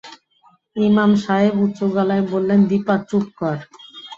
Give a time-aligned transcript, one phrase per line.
[0.75, 3.57] ইমাম সাহেব উঁচু গলায় বললেন, দিপা, চুপ কর।